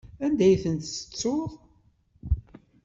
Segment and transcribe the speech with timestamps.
[0.25, 1.51] Anda ay tent-tettuḍ?